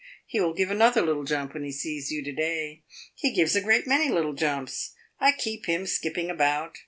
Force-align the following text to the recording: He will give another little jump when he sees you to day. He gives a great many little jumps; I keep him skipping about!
He 0.25 0.39
will 0.39 0.55
give 0.55 0.71
another 0.71 1.01
little 1.03 1.25
jump 1.25 1.53
when 1.53 1.63
he 1.63 1.71
sees 1.71 2.09
you 2.09 2.23
to 2.23 2.31
day. 2.31 2.81
He 3.13 3.31
gives 3.35 3.55
a 3.55 3.61
great 3.61 3.85
many 3.85 4.09
little 4.09 4.33
jumps; 4.33 4.95
I 5.19 5.31
keep 5.31 5.67
him 5.67 5.85
skipping 5.85 6.31
about! 6.31 6.79